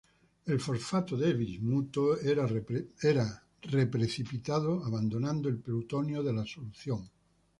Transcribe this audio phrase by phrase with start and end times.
[0.47, 7.07] El fosfato de bismuto era re-precipitado abandonando el plutonio de la solución.